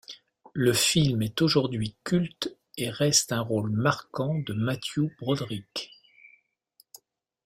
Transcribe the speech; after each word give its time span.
Le 0.53 0.73
film 0.73 1.21
est 1.21 1.43
aujourd'hui 1.43 1.95
culte 2.03 2.57
et 2.75 2.89
reste 2.89 3.31
un 3.31 3.41
rôle 3.41 3.69
marquant 3.69 4.39
de 4.39 4.53
Matthew 4.53 5.15
Broderick. 5.19 5.91